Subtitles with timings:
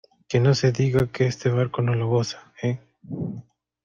[0.27, 2.79] ¡que no se diga que este barco no lo goza!¿ eh?